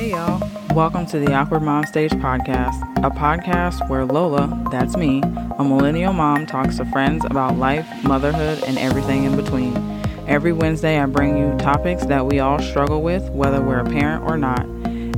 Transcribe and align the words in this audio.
Hey 0.00 0.12
y'all, 0.12 0.40
welcome 0.74 1.04
to 1.08 1.18
the 1.18 1.34
Awkward 1.34 1.62
Mom 1.62 1.84
Stage 1.84 2.12
podcast, 2.12 2.80
a 3.04 3.10
podcast 3.10 3.86
where 3.90 4.06
Lola, 4.06 4.66
that's 4.70 4.96
me, 4.96 5.20
a 5.20 5.62
millennial 5.62 6.14
mom, 6.14 6.46
talks 6.46 6.78
to 6.78 6.86
friends 6.86 7.22
about 7.26 7.58
life, 7.58 7.86
motherhood, 8.02 8.64
and 8.64 8.78
everything 8.78 9.24
in 9.24 9.36
between. 9.36 9.76
Every 10.26 10.54
Wednesday, 10.54 10.98
I 10.98 11.04
bring 11.04 11.36
you 11.36 11.54
topics 11.58 12.06
that 12.06 12.24
we 12.24 12.38
all 12.38 12.58
struggle 12.60 13.02
with, 13.02 13.28
whether 13.28 13.60
we're 13.60 13.80
a 13.80 13.84
parent 13.84 14.24
or 14.24 14.38
not. 14.38 14.66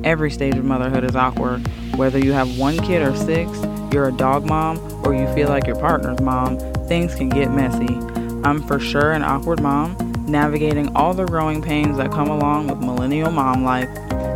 Every 0.05 0.33
stage 0.33 0.57
of 0.57 0.65
motherhood 0.65 1.05
is 1.05 1.15
awkward. 1.15 1.65
Whether 1.95 2.19
you 2.19 2.33
have 2.33 2.59
one 2.59 2.77
kid 2.79 3.03
or 3.03 3.15
six, 3.15 3.57
you're 3.93 4.09
a 4.09 4.13
dog 4.13 4.47
mom, 4.47 4.81
or 5.07 5.15
you 5.15 5.33
feel 5.33 5.49
like 5.49 5.69
your 5.69 5.79
partner's 5.79 6.21
mom, 6.21 6.59
things 6.89 7.15
can 7.15 7.29
get 7.29 7.53
messy. 7.53 7.95
I'm 8.43 8.61
for 8.61 8.81
sure 8.81 9.13
an 9.13 9.23
awkward 9.23 9.63
mom, 9.63 9.97
navigating 10.27 10.93
all 10.97 11.15
the 11.15 11.25
growing 11.25 11.63
pains 11.63 11.99
that 11.99 12.11
come 12.11 12.29
along 12.29 12.67
with 12.67 12.81
millennial 12.81 13.31
mom 13.31 13.63
life. 13.63 13.89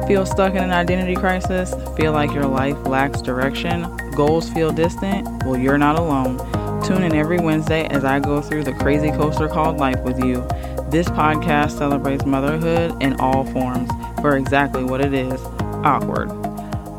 Feel 0.07 0.25
stuck 0.25 0.55
in 0.55 0.63
an 0.63 0.71
identity 0.71 1.17
crisis? 1.17 1.75
Feel 1.97 2.13
like 2.13 2.31
your 2.33 2.47
life 2.47 2.77
lacks 2.87 3.21
direction? 3.21 3.97
Goals 4.13 4.49
feel 4.51 4.71
distant? 4.71 5.27
Well, 5.45 5.59
you're 5.59 5.79
not 5.79 5.99
alone. 5.99 6.39
Tune 6.85 7.03
in 7.03 7.13
every 7.17 7.41
Wednesday 7.41 7.89
as 7.89 8.05
I 8.05 8.21
go 8.21 8.41
through 8.41 8.63
the 8.63 8.73
crazy 8.75 9.11
coaster 9.11 9.49
called 9.49 9.79
life 9.79 10.01
with 10.05 10.23
you. 10.23 10.47
This 10.91 11.09
podcast 11.09 11.77
celebrates 11.77 12.25
motherhood 12.25 13.03
in 13.03 13.19
all 13.19 13.45
forms 13.47 13.91
for 14.21 14.37
exactly 14.37 14.85
what 14.85 15.05
it 15.05 15.13
is 15.13 15.41
awkward. 15.85 16.31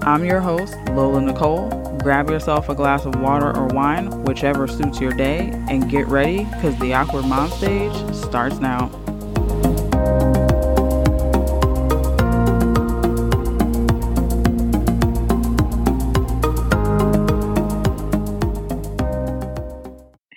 I'm 0.03 0.25
your 0.25 0.41
host, 0.41 0.75
Lola 0.89 1.21
Nicole. 1.21 1.69
Grab 2.03 2.29
yourself 2.29 2.67
a 2.67 2.75
glass 2.75 3.05
of 3.05 3.15
water 3.21 3.55
or 3.55 3.67
wine, 3.67 4.25
whichever 4.25 4.67
suits 4.67 4.99
your 4.99 5.13
day, 5.13 5.49
and 5.69 5.89
get 5.89 6.07
ready 6.07 6.43
because 6.43 6.77
the 6.79 6.93
Awkward 6.93 7.23
Mom 7.25 7.49
stage 7.51 7.93
starts 8.13 8.59
now. 8.59 8.91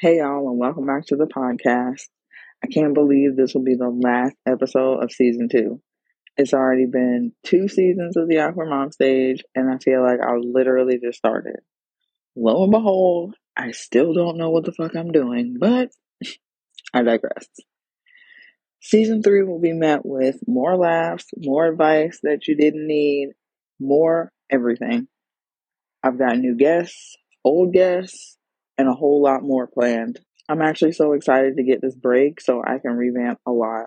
Hey, 0.00 0.16
y'all, 0.16 0.48
and 0.48 0.58
welcome 0.58 0.86
back 0.86 1.04
to 1.08 1.16
the 1.16 1.26
podcast. 1.26 2.08
I 2.64 2.68
can't 2.68 2.94
believe 2.94 3.36
this 3.36 3.52
will 3.52 3.64
be 3.64 3.74
the 3.74 3.90
last 3.90 4.34
episode 4.46 5.04
of 5.04 5.12
season 5.12 5.50
two. 5.50 5.82
It's 6.38 6.54
already 6.54 6.86
been 6.86 7.32
two 7.44 7.68
seasons 7.68 8.16
of 8.16 8.26
the 8.26 8.38
Awkward 8.38 8.70
Mom 8.70 8.92
stage, 8.92 9.42
and 9.54 9.70
I 9.70 9.76
feel 9.76 10.02
like 10.02 10.20
I 10.26 10.36
literally 10.36 10.98
just 11.04 11.18
started. 11.18 11.56
Lo 12.34 12.62
and 12.62 12.72
behold, 12.72 13.34
I 13.54 13.72
still 13.72 14.14
don't 14.14 14.38
know 14.38 14.48
what 14.48 14.64
the 14.64 14.72
fuck 14.72 14.96
I'm 14.96 15.12
doing, 15.12 15.58
but 15.60 15.90
I 16.94 17.02
digress. 17.02 17.46
Season 18.80 19.22
three 19.22 19.42
will 19.42 19.60
be 19.60 19.74
met 19.74 20.06
with 20.06 20.36
more 20.46 20.78
laughs, 20.78 21.26
more 21.36 21.66
advice 21.66 22.20
that 22.22 22.48
you 22.48 22.56
didn't 22.56 22.86
need, 22.86 23.32
more 23.78 24.32
everything. 24.50 25.08
I've 26.02 26.18
got 26.18 26.38
new 26.38 26.56
guests, 26.56 27.16
old 27.44 27.74
guests, 27.74 28.38
and 28.80 28.88
a 28.88 28.94
whole 28.94 29.22
lot 29.22 29.42
more 29.42 29.66
planned. 29.66 30.18
I'm 30.48 30.62
actually 30.62 30.92
so 30.92 31.12
excited 31.12 31.56
to 31.56 31.62
get 31.62 31.80
this 31.80 31.94
break 31.94 32.40
so 32.40 32.62
I 32.66 32.78
can 32.78 32.96
revamp 32.96 33.38
a 33.46 33.52
lot. 33.52 33.86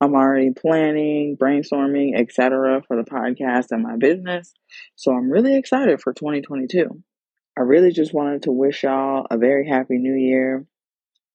I'm 0.00 0.14
already 0.14 0.50
planning, 0.50 1.36
brainstorming, 1.36 2.18
etc. 2.18 2.82
for 2.88 2.96
the 2.96 3.08
podcast 3.08 3.66
and 3.70 3.82
my 3.82 3.96
business. 3.96 4.52
So 4.96 5.12
I'm 5.12 5.30
really 5.30 5.56
excited 5.56 6.00
for 6.00 6.14
2022. 6.14 7.02
I 7.56 7.60
really 7.60 7.92
just 7.92 8.14
wanted 8.14 8.42
to 8.44 8.52
wish 8.52 8.82
y'all 8.82 9.26
a 9.30 9.36
very 9.36 9.68
happy 9.68 9.98
new 9.98 10.14
year. 10.14 10.66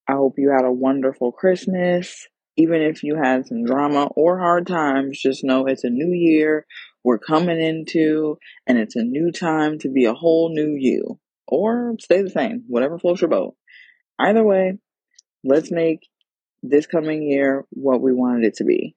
I 0.10 0.14
hope 0.14 0.34
you 0.38 0.50
had 0.50 0.66
a 0.66 0.72
wonderful 0.72 1.32
Christmas. 1.32 2.28
Even 2.58 2.82
if 2.82 3.04
you 3.04 3.18
had 3.22 3.46
some 3.46 3.66
drama 3.66 4.06
or 4.16 4.40
hard 4.40 4.66
times, 4.66 5.22
just 5.22 5.44
know 5.44 5.68
it's 5.68 5.84
a 5.84 5.90
new 5.90 6.12
year 6.12 6.66
we're 7.04 7.20
coming 7.20 7.62
into, 7.62 8.40
and 8.66 8.80
it's 8.80 8.96
a 8.96 9.04
new 9.04 9.32
time 9.32 9.78
to 9.80 9.90
be 9.90 10.06
a 10.06 10.14
whole 10.14 10.50
new 10.52 10.76
you 10.76 11.20
or 11.48 11.96
stay 12.00 12.22
the 12.22 12.30
same, 12.30 12.64
whatever 12.68 12.98
floats 12.98 13.22
your 13.22 13.30
boat. 13.30 13.56
Either 14.20 14.44
way, 14.44 14.78
let's 15.44 15.72
make 15.72 16.08
this 16.64 16.88
coming 16.88 17.24
year 17.24 17.66
what 17.70 18.02
we 18.02 18.14
wanted 18.14 18.46
it 18.46 18.56
to 18.56 18.64
be. 18.64 18.96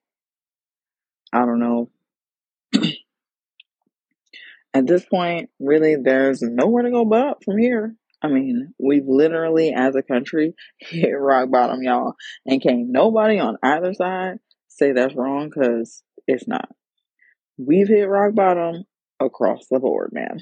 I 1.32 1.40
don't 1.40 1.58
know. 1.58 1.90
At 4.74 4.86
this 4.86 5.04
point, 5.04 5.50
really, 5.58 5.96
there's 5.96 6.42
nowhere 6.42 6.84
to 6.84 6.90
go 6.90 7.04
but 7.04 7.26
up 7.26 7.44
from 7.44 7.58
here. 7.58 7.94
I 8.22 8.28
mean, 8.28 8.74
we've 8.78 9.06
literally, 9.06 9.72
as 9.72 9.94
a 9.94 10.02
country, 10.02 10.54
hit 10.78 11.10
rock 11.10 11.50
bottom, 11.50 11.82
y'all. 11.82 12.14
And 12.46 12.62
can't 12.62 12.88
nobody 12.88 13.38
on 13.38 13.56
either 13.62 13.94
side 13.94 14.38
say 14.68 14.92
that's 14.92 15.14
wrong 15.14 15.50
because 15.50 16.02
it's 16.26 16.48
not. 16.48 16.68
We've 17.56 17.88
hit 17.88 18.08
rock 18.08 18.34
bottom 18.34 18.84
across 19.20 19.66
the 19.70 19.80
board, 19.80 20.10
man. 20.12 20.40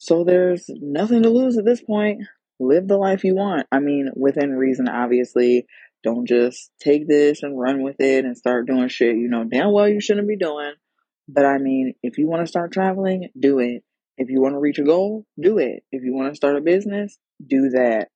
So 0.00 0.24
there's 0.24 0.64
nothing 0.80 1.22
to 1.24 1.28
lose 1.28 1.58
at 1.58 1.66
this 1.66 1.82
point. 1.82 2.22
Live 2.58 2.88
the 2.88 2.96
life 2.96 3.22
you 3.22 3.34
want. 3.34 3.66
I 3.70 3.80
mean, 3.80 4.10
within 4.16 4.50
reason, 4.52 4.88
obviously. 4.88 5.66
Don't 6.02 6.26
just 6.26 6.70
take 6.80 7.06
this 7.06 7.42
and 7.42 7.60
run 7.60 7.82
with 7.82 7.96
it 7.98 8.24
and 8.24 8.34
start 8.34 8.66
doing 8.66 8.88
shit 8.88 9.16
you 9.16 9.28
know 9.28 9.44
damn 9.44 9.70
well 9.70 9.86
you 9.86 10.00
shouldn't 10.00 10.26
be 10.26 10.38
doing. 10.38 10.72
But 11.28 11.44
I 11.44 11.58
mean, 11.58 11.92
if 12.02 12.16
you 12.16 12.26
want 12.26 12.42
to 12.42 12.48
start 12.48 12.72
traveling, 12.72 13.28
do 13.38 13.58
it. 13.58 13.84
If 14.16 14.30
you 14.30 14.40
want 14.40 14.54
to 14.54 14.58
reach 14.58 14.78
a 14.78 14.82
goal, 14.82 15.26
do 15.38 15.58
it. 15.58 15.84
If 15.92 16.02
you 16.02 16.14
want 16.14 16.32
to 16.32 16.36
start 16.36 16.56
a 16.56 16.62
business, 16.62 17.18
do 17.46 17.68
that. 17.74 18.08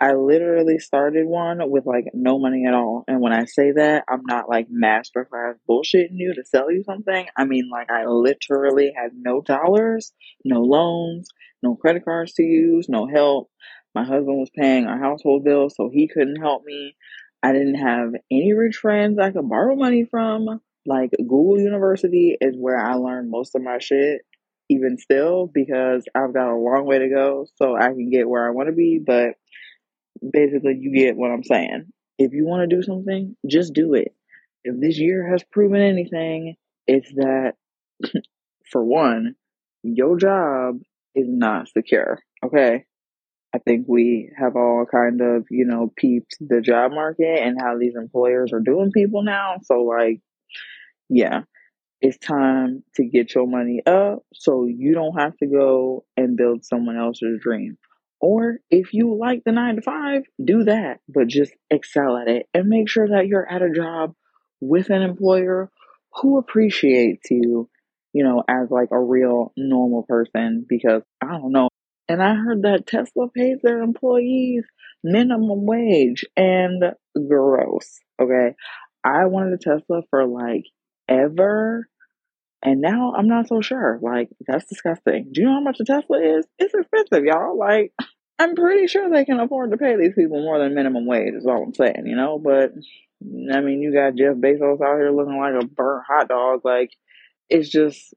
I 0.00 0.14
literally 0.14 0.78
started 0.78 1.26
one 1.26 1.58
with 1.70 1.84
like 1.84 2.06
no 2.14 2.38
money 2.38 2.64
at 2.66 2.72
all. 2.72 3.04
And 3.06 3.20
when 3.20 3.34
I 3.34 3.44
say 3.44 3.72
that, 3.72 4.04
I'm 4.08 4.22
not 4.24 4.48
like 4.48 4.68
masterclass 4.70 5.56
bullshitting 5.68 6.16
you 6.16 6.32
to 6.34 6.44
sell 6.44 6.70
you 6.70 6.82
something. 6.84 7.26
I 7.36 7.44
mean, 7.44 7.68
like, 7.70 7.90
I 7.90 8.06
literally 8.06 8.92
had 8.96 9.10
no 9.14 9.42
dollars, 9.42 10.14
no 10.42 10.62
loans, 10.62 11.28
no 11.62 11.74
credit 11.74 12.06
cards 12.06 12.32
to 12.34 12.42
use, 12.42 12.88
no 12.88 13.06
help. 13.06 13.50
My 13.94 14.04
husband 14.04 14.38
was 14.38 14.50
paying 14.56 14.86
our 14.86 14.98
household 14.98 15.44
bills, 15.44 15.74
so 15.76 15.90
he 15.92 16.08
couldn't 16.08 16.40
help 16.40 16.64
me. 16.64 16.96
I 17.42 17.52
didn't 17.52 17.74
have 17.74 18.12
any 18.30 18.54
rich 18.54 18.76
friends 18.76 19.18
I 19.18 19.32
could 19.32 19.48
borrow 19.50 19.76
money 19.76 20.06
from. 20.10 20.60
Like, 20.86 21.10
Google 21.18 21.60
University 21.60 22.38
is 22.40 22.54
where 22.56 22.78
I 22.78 22.94
learned 22.94 23.30
most 23.30 23.54
of 23.54 23.62
my 23.62 23.78
shit, 23.78 24.22
even 24.70 24.96
still, 24.96 25.46
because 25.52 26.06
I've 26.14 26.32
got 26.32 26.50
a 26.50 26.56
long 26.56 26.86
way 26.86 27.00
to 27.00 27.08
go 27.10 27.46
so 27.56 27.76
I 27.76 27.88
can 27.88 28.08
get 28.08 28.28
where 28.28 28.46
I 28.46 28.52
want 28.52 28.68
to 28.68 28.74
be. 28.74 28.98
But 29.04 29.34
basically 30.28 30.78
you 30.80 30.92
get 30.94 31.16
what 31.16 31.30
I'm 31.30 31.44
saying. 31.44 31.86
If 32.18 32.32
you 32.32 32.46
want 32.46 32.68
to 32.68 32.76
do 32.76 32.82
something, 32.82 33.36
just 33.48 33.72
do 33.72 33.94
it. 33.94 34.14
If 34.64 34.78
this 34.78 34.98
year 34.98 35.30
has 35.30 35.42
proven 35.50 35.80
anything, 35.80 36.56
it's 36.86 37.10
that 37.14 37.54
for 38.70 38.84
one, 38.84 39.36
your 39.82 40.18
job 40.18 40.80
is 41.14 41.26
not 41.28 41.68
secure. 41.68 42.20
Okay. 42.44 42.84
I 43.54 43.58
think 43.58 43.86
we 43.88 44.30
have 44.38 44.54
all 44.54 44.86
kind 44.90 45.20
of, 45.20 45.46
you 45.50 45.64
know, 45.64 45.92
peeped 45.96 46.36
the 46.40 46.60
job 46.60 46.92
market 46.92 47.40
and 47.40 47.60
how 47.60 47.78
these 47.78 47.96
employers 47.96 48.52
are 48.52 48.60
doing 48.60 48.92
people 48.92 49.22
now. 49.24 49.56
So 49.64 49.82
like, 49.82 50.20
yeah, 51.08 51.42
it's 52.00 52.18
time 52.18 52.84
to 52.94 53.04
get 53.04 53.34
your 53.34 53.48
money 53.48 53.82
up 53.84 54.20
so 54.34 54.66
you 54.66 54.94
don't 54.94 55.18
have 55.18 55.36
to 55.38 55.46
go 55.46 56.04
and 56.16 56.36
build 56.36 56.64
someone 56.64 56.96
else's 56.96 57.40
dream. 57.42 57.76
Or 58.20 58.58
if 58.70 58.92
you 58.92 59.16
like 59.18 59.42
the 59.44 59.52
nine 59.52 59.76
to 59.76 59.82
five, 59.82 60.22
do 60.42 60.64
that, 60.64 61.00
but 61.08 61.26
just 61.26 61.52
excel 61.70 62.18
at 62.18 62.28
it 62.28 62.46
and 62.52 62.68
make 62.68 62.88
sure 62.88 63.08
that 63.08 63.26
you're 63.26 63.50
at 63.50 63.62
a 63.62 63.72
job 63.72 64.14
with 64.60 64.90
an 64.90 65.02
employer 65.02 65.70
who 66.14 66.38
appreciates 66.38 67.30
you, 67.30 67.70
you 68.12 68.24
know, 68.24 68.42
as 68.46 68.70
like 68.70 68.88
a 68.92 69.00
real 69.00 69.52
normal 69.56 70.02
person 70.02 70.66
because 70.68 71.02
I 71.22 71.28
don't 71.28 71.52
know. 71.52 71.68
And 72.08 72.22
I 72.22 72.34
heard 72.34 72.62
that 72.62 72.86
Tesla 72.86 73.28
pays 73.28 73.58
their 73.62 73.80
employees 73.82 74.64
minimum 75.02 75.64
wage 75.64 76.24
and 76.36 76.82
gross. 77.28 78.00
Okay. 78.20 78.54
I 79.02 79.26
wanted 79.26 79.54
a 79.54 79.58
Tesla 79.58 80.02
for 80.10 80.26
like 80.26 80.64
ever. 81.08 81.88
And 82.62 82.80
now 82.80 83.14
I'm 83.16 83.28
not 83.28 83.48
so 83.48 83.62
sure. 83.62 83.98
Like, 84.02 84.28
that's 84.46 84.66
disgusting. 84.66 85.30
Do 85.32 85.40
you 85.40 85.46
know 85.46 85.54
how 85.54 85.60
much 85.60 85.78
a 85.80 85.84
Tesla 85.84 86.20
is? 86.20 86.46
It's 86.58 86.74
expensive, 86.74 87.24
y'all. 87.24 87.58
Like, 87.58 87.94
I'm 88.40 88.54
pretty 88.54 88.86
sure 88.86 89.10
they 89.10 89.26
can 89.26 89.38
afford 89.38 89.70
to 89.70 89.76
pay 89.76 89.96
these 89.96 90.14
people 90.14 90.40
more 90.40 90.58
than 90.58 90.74
minimum 90.74 91.04
wage, 91.04 91.34
is 91.34 91.44
all 91.44 91.62
I'm 91.62 91.74
saying, 91.74 92.04
you 92.06 92.16
know? 92.16 92.38
But, 92.38 92.72
I 93.52 93.60
mean, 93.60 93.82
you 93.82 93.92
got 93.92 94.14
Jeff 94.14 94.34
Bezos 94.34 94.80
out 94.80 94.96
here 94.96 95.10
looking 95.10 95.38
like 95.38 95.62
a 95.62 95.66
burnt 95.66 96.04
hot 96.08 96.28
dog. 96.28 96.62
Like, 96.64 96.90
it's 97.50 97.68
just, 97.68 98.14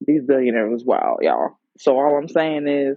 these 0.00 0.22
billionaires 0.22 0.84
wild, 0.84 1.18
y'all. 1.20 1.58
So 1.78 1.98
all 1.98 2.16
I'm 2.16 2.28
saying 2.28 2.66
is, 2.66 2.96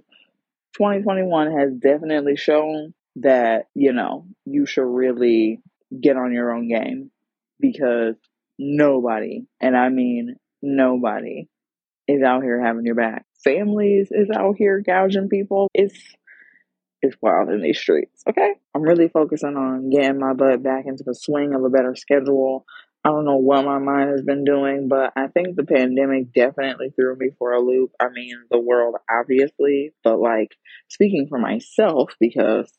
2021 0.77 1.51
has 1.57 1.73
definitely 1.73 2.37
shown 2.37 2.93
that, 3.17 3.67
you 3.73 3.91
know, 3.91 4.25
you 4.45 4.65
should 4.65 4.87
really 4.87 5.61
get 6.01 6.15
on 6.15 6.31
your 6.31 6.53
own 6.53 6.69
game 6.69 7.11
because 7.59 8.15
nobody, 8.57 9.43
and 9.59 9.75
I 9.75 9.89
mean 9.89 10.37
nobody, 10.61 11.49
is 12.07 12.23
out 12.23 12.43
here 12.43 12.61
having 12.61 12.85
your 12.85 12.95
back. 12.95 13.25
Families 13.43 14.07
is 14.11 14.29
out 14.29 14.55
here 14.57 14.81
gouging 14.85 15.27
people. 15.29 15.69
It's 15.73 15.97
it's 17.05 17.21
wild 17.21 17.49
in 17.49 17.61
these 17.61 17.79
streets. 17.79 18.23
Okay, 18.27 18.55
I'm 18.73 18.81
really 18.81 19.07
focusing 19.07 19.55
on 19.55 19.89
getting 19.89 20.19
my 20.19 20.33
butt 20.33 20.63
back 20.63 20.85
into 20.85 21.03
the 21.05 21.15
swing 21.15 21.53
of 21.53 21.63
a 21.63 21.69
better 21.69 21.95
schedule. 21.95 22.65
I 23.03 23.09
don't 23.09 23.25
know 23.25 23.37
what 23.37 23.65
my 23.65 23.77
mind 23.77 24.09
has 24.09 24.23
been 24.23 24.43
doing, 24.43 24.87
but 24.87 25.13
I 25.15 25.27
think 25.27 25.55
the 25.55 25.63
pandemic 25.63 26.33
definitely 26.33 26.89
threw 26.89 27.15
me 27.15 27.29
for 27.37 27.53
a 27.53 27.61
loop. 27.61 27.91
I 27.99 28.09
mean, 28.09 28.35
the 28.49 28.59
world, 28.59 28.95
obviously, 29.09 29.93
but 30.03 30.19
like 30.19 30.55
speaking 30.87 31.27
for 31.29 31.37
myself, 31.37 32.13
because, 32.19 32.71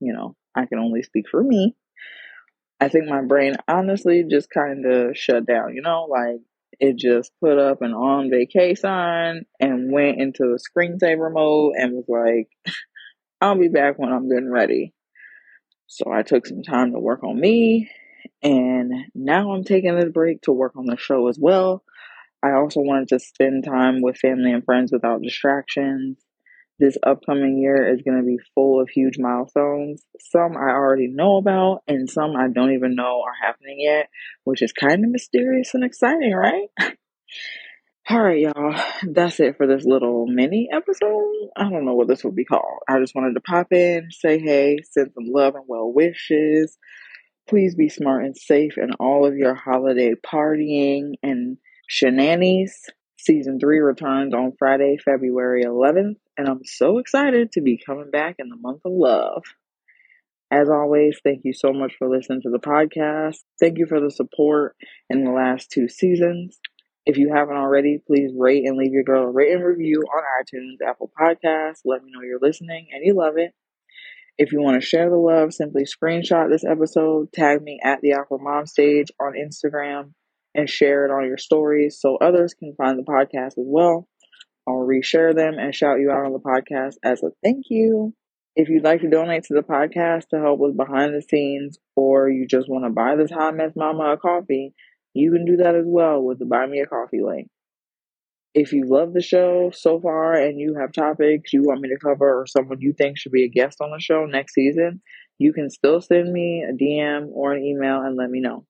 you 0.00 0.14
know, 0.14 0.36
I 0.54 0.64
can 0.64 0.78
only 0.78 1.02
speak 1.02 1.26
for 1.30 1.42
me. 1.42 1.76
I 2.80 2.88
think 2.88 3.08
my 3.08 3.22
brain 3.22 3.56
honestly 3.66 4.24
just 4.28 4.48
kind 4.48 4.86
of 4.86 5.18
shut 5.18 5.44
down, 5.44 5.74
you 5.74 5.82
know, 5.82 6.06
like 6.08 6.40
it 6.80 6.96
just 6.96 7.32
put 7.40 7.58
up 7.58 7.82
an 7.82 7.92
on 7.92 8.30
vacay 8.30 8.76
sign 8.78 9.44
and 9.58 9.92
went 9.92 10.20
into 10.20 10.44
the 10.44 10.58
screensaver 10.58 11.32
mode 11.32 11.74
and 11.76 11.92
was 11.92 12.08
like, 12.08 12.48
I'll 13.40 13.58
be 13.58 13.68
back 13.68 13.98
when 13.98 14.12
I'm 14.12 14.30
and 14.30 14.52
ready. 14.52 14.94
So 15.86 16.12
I 16.12 16.22
took 16.22 16.46
some 16.46 16.62
time 16.62 16.92
to 16.92 16.98
work 16.98 17.22
on 17.22 17.38
me 17.38 17.90
and 18.42 18.92
now 19.14 19.52
I'm 19.52 19.64
taking 19.64 19.96
this 19.96 20.10
break 20.12 20.42
to 20.42 20.52
work 20.52 20.76
on 20.76 20.86
the 20.86 20.96
show 20.96 21.28
as 21.28 21.38
well. 21.40 21.82
I 22.42 22.52
also 22.52 22.80
wanted 22.80 23.08
to 23.08 23.18
spend 23.18 23.64
time 23.64 24.00
with 24.00 24.18
family 24.18 24.52
and 24.52 24.64
friends 24.64 24.92
without 24.92 25.22
distractions. 25.22 26.18
This 26.78 26.96
upcoming 27.04 27.58
year 27.58 27.92
is 27.92 28.02
going 28.02 28.18
to 28.18 28.24
be 28.24 28.38
full 28.54 28.80
of 28.80 28.88
huge 28.88 29.18
milestones. 29.18 30.04
Some 30.20 30.56
I 30.56 30.70
already 30.70 31.08
know 31.08 31.38
about, 31.38 31.82
and 31.88 32.08
some 32.08 32.36
I 32.36 32.46
don't 32.48 32.72
even 32.72 32.94
know 32.94 33.22
are 33.22 33.46
happening 33.46 33.78
yet, 33.80 34.08
which 34.44 34.62
is 34.62 34.72
kind 34.72 35.04
of 35.04 35.10
mysterious 35.10 35.74
and 35.74 35.82
exciting, 35.82 36.32
right? 36.32 36.68
All 38.10 38.22
right, 38.22 38.40
y'all. 38.40 38.74
That's 39.02 39.38
it 39.38 39.58
for 39.58 39.66
this 39.66 39.84
little 39.84 40.26
mini 40.26 40.70
episode. 40.72 41.50
I 41.54 41.68
don't 41.68 41.84
know 41.84 41.94
what 41.94 42.08
this 42.08 42.24
would 42.24 42.34
be 42.34 42.46
called. 42.46 42.78
I 42.88 42.98
just 43.00 43.14
wanted 43.14 43.34
to 43.34 43.42
pop 43.42 43.70
in, 43.70 44.08
say 44.10 44.38
hey, 44.38 44.78
send 44.90 45.12
some 45.12 45.26
love 45.26 45.56
and 45.56 45.64
well 45.66 45.92
wishes. 45.92 46.78
Please 47.46 47.74
be 47.74 47.90
smart 47.90 48.24
and 48.24 48.34
safe 48.34 48.78
in 48.78 48.92
all 48.98 49.26
of 49.26 49.36
your 49.36 49.54
holiday 49.54 50.14
partying 50.14 51.16
and 51.22 51.58
shenanigans. 51.86 52.86
Season 53.18 53.60
3 53.60 53.80
returns 53.80 54.32
on 54.32 54.54
Friday, 54.58 54.96
February 55.04 55.64
11th, 55.64 56.16
and 56.38 56.48
I'm 56.48 56.64
so 56.64 56.96
excited 56.96 57.52
to 57.52 57.60
be 57.60 57.78
coming 57.84 58.10
back 58.10 58.36
in 58.38 58.48
the 58.48 58.56
month 58.56 58.80
of 58.86 58.92
love. 58.92 59.42
As 60.50 60.70
always, 60.70 61.18
thank 61.22 61.42
you 61.44 61.52
so 61.52 61.74
much 61.74 61.92
for 61.98 62.08
listening 62.08 62.40
to 62.42 62.50
the 62.50 62.58
podcast. 62.58 63.40
Thank 63.60 63.76
you 63.76 63.84
for 63.86 64.00
the 64.00 64.10
support 64.10 64.76
in 65.10 65.24
the 65.24 65.30
last 65.30 65.70
two 65.70 65.88
seasons. 65.88 66.58
If 67.08 67.16
you 67.16 67.32
haven't 67.34 67.56
already, 67.56 68.02
please 68.06 68.32
rate 68.36 68.66
and 68.66 68.76
leave 68.76 68.92
your 68.92 69.02
girl 69.02 69.22
a 69.22 69.30
rate 69.30 69.54
review 69.54 70.02
on 70.02 70.22
iTunes, 70.44 70.86
Apple 70.86 71.10
Podcasts. 71.18 71.80
Let 71.86 72.04
me 72.04 72.12
know 72.12 72.20
you're 72.20 72.38
listening 72.38 72.88
and 72.92 73.02
you 73.02 73.14
love 73.14 73.38
it. 73.38 73.54
If 74.36 74.52
you 74.52 74.60
want 74.60 74.78
to 74.78 74.86
share 74.86 75.08
the 75.08 75.16
love, 75.16 75.54
simply 75.54 75.84
screenshot 75.84 76.50
this 76.50 76.66
episode, 76.66 77.32
tag 77.32 77.62
me 77.62 77.80
at 77.82 78.02
the 78.02 78.12
Awkward 78.12 78.42
Mom 78.42 78.66
Stage 78.66 79.06
on 79.18 79.32
Instagram, 79.32 80.12
and 80.54 80.68
share 80.68 81.06
it 81.06 81.10
on 81.10 81.24
your 81.24 81.38
stories 81.38 81.98
so 81.98 82.16
others 82.16 82.52
can 82.52 82.74
find 82.76 82.98
the 82.98 83.10
podcast 83.10 83.46
as 83.46 83.54
well. 83.56 84.06
I'll 84.68 84.86
reshare 84.86 85.34
them 85.34 85.54
and 85.58 85.74
shout 85.74 86.00
you 86.00 86.10
out 86.10 86.26
on 86.26 86.34
the 86.34 86.40
podcast 86.40 86.96
as 87.02 87.22
a 87.22 87.30
thank 87.42 87.70
you. 87.70 88.12
If 88.54 88.68
you'd 88.68 88.84
like 88.84 89.00
to 89.00 89.08
donate 89.08 89.44
to 89.44 89.54
the 89.54 89.62
podcast 89.62 90.28
to 90.28 90.40
help 90.40 90.60
with 90.60 90.76
behind 90.76 91.14
the 91.14 91.22
scenes, 91.22 91.78
or 91.96 92.28
you 92.28 92.46
just 92.46 92.68
want 92.68 92.84
to 92.84 92.90
buy 92.90 93.16
this 93.16 93.30
Hot 93.30 93.56
Mess 93.56 93.72
Mama 93.74 94.12
a 94.12 94.18
coffee, 94.18 94.74
you 95.18 95.32
can 95.32 95.44
do 95.44 95.56
that 95.58 95.74
as 95.74 95.84
well 95.86 96.22
with 96.22 96.38
the 96.38 96.46
Buy 96.46 96.66
Me 96.66 96.80
a 96.80 96.86
Coffee 96.86 97.22
link. 97.22 97.48
If 98.54 98.72
you 98.72 98.84
love 98.86 99.12
the 99.12 99.22
show 99.22 99.70
so 99.72 100.00
far 100.00 100.34
and 100.34 100.58
you 100.58 100.76
have 100.80 100.92
topics 100.92 101.52
you 101.52 101.62
want 101.62 101.80
me 101.80 101.90
to 101.90 101.98
cover 101.98 102.40
or 102.40 102.46
someone 102.46 102.80
you 102.80 102.92
think 102.92 103.18
should 103.18 103.32
be 103.32 103.44
a 103.44 103.48
guest 103.48 103.78
on 103.80 103.90
the 103.90 104.00
show 104.00 104.24
next 104.24 104.54
season, 104.54 105.02
you 105.38 105.52
can 105.52 105.70
still 105.70 106.00
send 106.00 106.32
me 106.32 106.64
a 106.68 106.72
DM 106.72 107.28
or 107.32 107.52
an 107.52 107.62
email 107.62 108.00
and 108.00 108.16
let 108.16 108.30
me 108.30 108.40
know. 108.40 108.64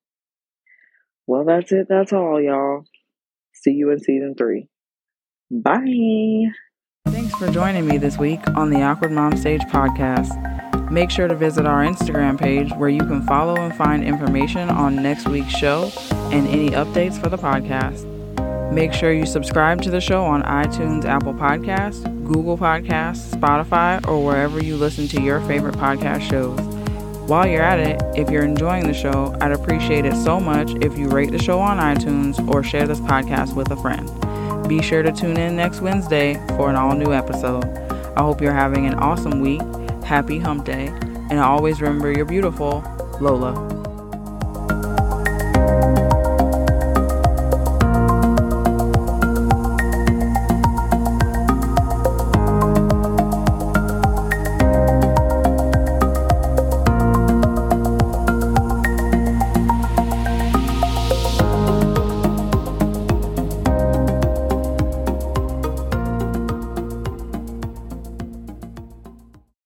Well, 1.27 1.45
that's 1.45 1.71
it. 1.73 1.87
That's 1.89 2.13
all, 2.13 2.41
y'all. 2.41 2.85
See 3.53 3.73
you 3.73 3.91
in 3.91 4.01
season 4.01 4.35
three. 4.37 4.69
Bye. 5.51 6.47
Thanks 7.07 7.35
for 7.35 7.51
joining 7.51 7.87
me 7.87 7.99
this 7.99 8.19
week 8.19 8.41
on 8.55 8.71
the 8.71 8.83
Awkward 8.83 9.13
Mom 9.13 9.37
Stage 9.37 9.63
podcast. 9.63 10.58
Make 10.91 11.11
sure 11.11 11.29
to 11.29 11.35
visit 11.35 11.67
our 11.67 11.85
Instagram 11.85 12.39
page 12.39 12.73
where 12.73 12.89
you 12.89 13.01
can 13.01 13.23
follow 13.27 13.57
and 13.57 13.75
find 13.75 14.03
information 14.03 14.71
on 14.71 14.97
next 14.97 15.29
week's 15.29 15.53
show 15.53 15.93
and 16.33 16.47
any 16.49 16.71
updates 16.71 17.21
for 17.21 17.29
the 17.29 17.37
podcast. 17.37 18.07
Make 18.73 18.93
sure 18.93 19.13
you 19.13 19.27
subscribe 19.27 19.83
to 19.83 19.91
the 19.91 20.01
show 20.01 20.25
on 20.25 20.43
iTunes, 20.43 21.05
Apple 21.05 21.35
Podcasts, 21.35 22.03
Google 22.27 22.57
Podcasts, 22.57 23.35
Spotify, 23.35 24.07
or 24.07 24.25
wherever 24.25 24.63
you 24.63 24.77
listen 24.77 25.09
to 25.09 25.21
your 25.21 25.41
favorite 25.43 25.75
podcast 25.75 26.23
shows. 26.29 26.59
While 27.29 27.47
you're 27.47 27.63
at 27.63 27.79
it, 27.79 28.01
if 28.19 28.31
you're 28.31 28.45
enjoying 28.45 28.87
the 28.87 28.95
show, 28.95 29.37
I'd 29.43 29.53
appreciate 29.53 30.07
it 30.07 30.15
so 30.15 30.41
much 30.41 30.71
if 30.83 30.97
you 30.97 31.09
rate 31.09 31.31
the 31.31 31.39
show 31.39 31.59
on 31.59 31.77
iTunes 31.77 32.39
or 32.49 32.63
share 32.63 32.87
this 32.87 33.01
podcast 33.01 33.55
with 33.55 33.71
a 33.71 33.77
friend. 33.77 34.09
Be 34.67 34.81
sure 34.81 35.03
to 35.03 35.13
tune 35.13 35.37
in 35.37 35.55
next 35.55 35.83
Wednesday 35.83 36.35
for 36.57 36.71
an 36.71 36.77
all 36.77 36.95
new 36.95 37.13
episode. 37.13 37.65
I 38.17 38.23
hope 38.23 38.41
you're 38.41 38.53
having 38.55 38.87
an 38.87 38.95
awesome 38.95 39.41
week. 39.41 39.61
Happy 40.09 40.39
hump 40.39 40.65
day. 40.65 40.87
And 41.29 41.39
always 41.39 41.83
remember 41.83 42.11
you're 42.11 42.25
beautiful. 42.25 42.83
Lola. 43.21 43.78